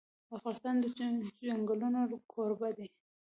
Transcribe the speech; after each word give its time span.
افغانستان 0.37 0.75
د 0.83 0.85
چنګلونه 1.43 1.99
کوربه 2.31 2.69
دی. 2.77 2.87